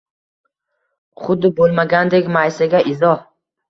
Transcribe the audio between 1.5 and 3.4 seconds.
bo’lmagandek maysaga izoh